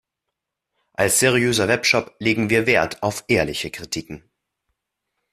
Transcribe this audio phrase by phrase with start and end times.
[0.93, 4.23] Als seriöser Webshop legen wir Wert auf ehrliche Kritiken.